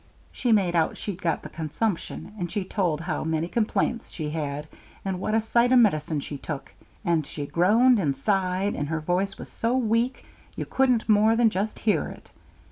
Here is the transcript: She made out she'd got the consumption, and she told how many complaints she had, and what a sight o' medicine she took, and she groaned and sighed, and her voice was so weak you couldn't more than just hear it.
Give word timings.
She 0.31 0.51
made 0.51 0.75
out 0.75 0.97
she'd 0.97 1.21
got 1.21 1.43
the 1.43 1.49
consumption, 1.49 2.33
and 2.39 2.51
she 2.51 2.63
told 2.63 3.01
how 3.01 3.23
many 3.23 3.47
complaints 3.47 4.09
she 4.09 4.31
had, 4.31 4.65
and 5.05 5.19
what 5.19 5.35
a 5.35 5.41
sight 5.41 5.71
o' 5.71 5.75
medicine 5.75 6.21
she 6.21 6.39
took, 6.39 6.73
and 7.05 7.23
she 7.23 7.45
groaned 7.45 7.99
and 7.99 8.17
sighed, 8.17 8.73
and 8.73 8.87
her 8.87 8.99
voice 8.99 9.37
was 9.37 9.47
so 9.49 9.77
weak 9.77 10.25
you 10.55 10.65
couldn't 10.65 11.07
more 11.07 11.35
than 11.35 11.51
just 11.51 11.77
hear 11.77 12.07
it. 12.07 12.31